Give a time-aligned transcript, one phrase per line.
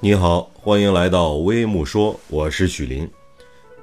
[0.00, 3.08] 你好，欢迎来到微木说，我是许林。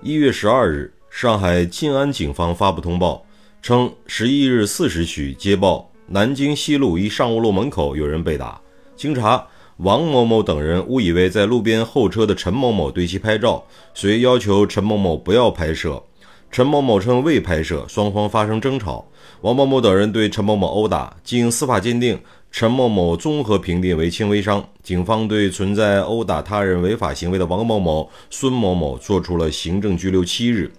[0.01, 3.23] 一月十二日，上海静安警方发布通报
[3.61, 8.59] 称，十一日四时许接报，南京西路一商务路门口有人被打。
[8.95, 9.47] 经查，
[9.77, 13.63] 王某某等人误以为在路边候车的陈某某对其拍照，
[13.93, 16.01] 遂要求陈某某不要拍摄。
[16.49, 19.05] 陈某某称未拍摄，双方发生争吵。
[19.41, 22.19] 王某某等人对陈某某殴打，经司法鉴定，
[22.51, 24.67] 陈某某综合评定为轻微伤。
[24.81, 30.71] 警方对存在殴打他人违法行为的王某某、孙某某作出了行政拘留七日。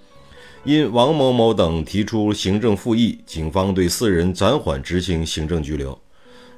[0.64, 5.96] 因王某某等提出行政复议，警方对四人暂缓执行行政拘留。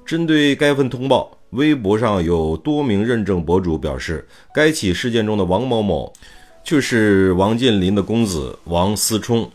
[0.07, 6.11] 针对该份通报，微博上有多名认证博主表示，该起事件中的王某某
[6.63, 9.51] 就是王健林的公子王思聪。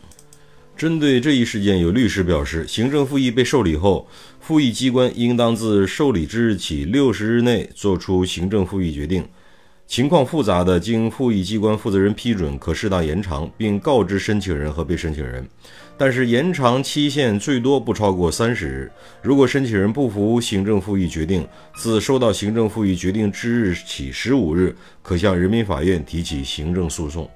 [0.75, 4.07] 针对这一事件，有律师表示，行政复议被受理后，
[4.41, 9.25] 复议机关应当自受理之日起六十日内作出行政复议决定。
[9.87, 15.47] 情况复杂的，经复议机关负责人批准，可适当延长，并告知申请人和被申请人。
[15.97, 18.91] 但是延长期限最多不超过三十日。
[19.21, 27.29] 如果申请人不服行政复议决定，自收到行政复议决定之日起十五日，可向人民法院提起行政诉讼。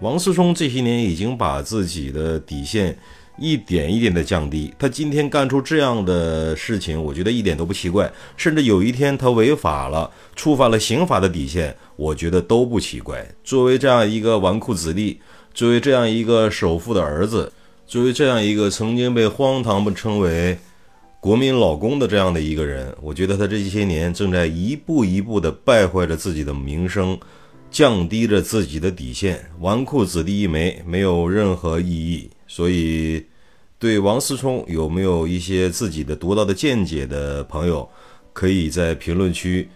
[0.00, 2.96] 王思聪这些年已经把自己的底线
[3.36, 8.10] 一点一点的降低，他今天干出这样的事情，我觉得一点都不奇怪。
[8.36, 13.26] 甚至有一天他违法了，触犯了刑法的底线，我觉得都不奇怪。
[13.42, 15.20] 作为这样一个纨绔子弟，
[15.52, 17.52] 作为这样一个首富的儿子，
[17.86, 20.56] 作为这样一个曾经被荒唐称为
[21.18, 27.18] “国民老公”的这样的一个人，我觉得他这些年正在一步一步的败坏着自己的名声。
[27.70, 32.30] 降低着自己的底线，纨绔子弟一枚，没有任何意义。
[32.46, 33.24] 所以，
[33.78, 37.88] 对王思聪有没有一些自己的独到的见解的朋友，
[38.32, 39.68] 可以在评论区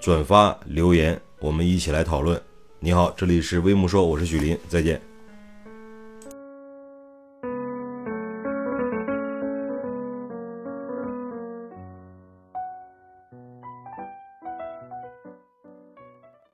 [0.00, 2.40] 转发留言，我们一起来讨论。
[2.80, 5.13] 你好，这里是微木说，我是许林，再见。